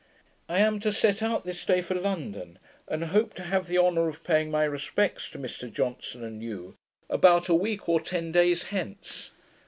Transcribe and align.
I 0.49 0.57
am 0.57 0.79
to 0.79 0.91
set 0.91 1.21
out 1.21 1.45
this 1.45 1.63
day 1.63 1.83
for 1.83 1.93
London, 1.93 2.57
and 2.87 3.03
hope 3.13 3.35
to 3.35 3.43
have 3.43 3.67
the 3.67 3.77
honour 3.77 4.09
of 4.09 4.23
paying 4.23 4.49
my 4.49 4.63
respects 4.63 5.29
to 5.29 5.37
Mr 5.37 5.71
Johnson 5.71 6.23
and 6.23 6.41
you, 6.41 6.75
about 7.07 7.49
a 7.49 7.53
week 7.53 7.87
or 7.87 8.01
ten 8.01 8.31
days 8.31 8.63
hence. 8.63 9.29